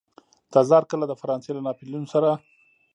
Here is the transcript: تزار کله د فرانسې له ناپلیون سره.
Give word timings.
تزار 0.53 0.83
کله 0.91 1.05
د 1.07 1.13
فرانسې 1.21 1.51
له 1.53 1.61
ناپلیون 1.67 2.05
سره. 2.13 2.29